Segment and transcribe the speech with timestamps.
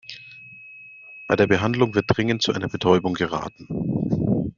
[1.27, 3.67] Bei der Behandlung wird dringend zu einer Betäubung geraten.